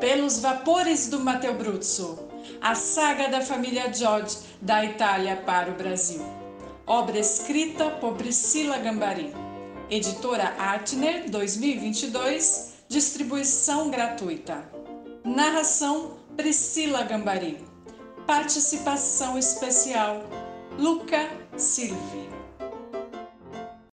Pelos 0.00 0.38
vapores 0.38 1.08
do 1.08 1.20
Matteo 1.20 1.52
Bruzzo, 1.52 2.18
a 2.58 2.74
saga 2.74 3.28
da 3.28 3.42
família 3.42 3.92
George 3.92 4.38
da 4.58 4.82
Itália 4.82 5.36
para 5.36 5.70
o 5.70 5.74
Brasil. 5.74 6.24
Obra 6.86 7.18
escrita 7.18 7.90
por 7.90 8.14
Priscila 8.14 8.78
Gambari. 8.78 9.30
Editora 9.90 10.54
Artner 10.58 11.28
2022, 11.28 12.76
distribuição 12.88 13.90
gratuita. 13.90 14.64
Narração 15.22 16.16
Priscila 16.34 17.02
Gambari. 17.02 17.62
Participação 18.26 19.36
especial 19.36 20.22
Luca 20.78 21.28
Silvi. 21.58 22.30